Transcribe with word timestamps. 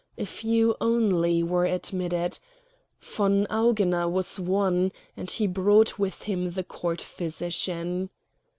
A 0.17 0.25
few 0.25 0.75
only 0.81 1.43
were 1.43 1.65
admitted. 1.65 2.39
Von 3.01 3.45
Augener 3.51 4.09
was 4.09 4.39
one, 4.39 4.91
and 5.15 5.29
he 5.29 5.45
brought 5.45 5.99
with 5.99 6.23
him 6.23 6.49
the 6.49 6.63
Court 6.63 6.99
physician. 7.01 8.09